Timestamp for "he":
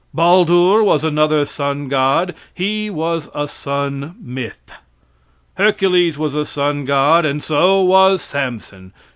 2.55-2.89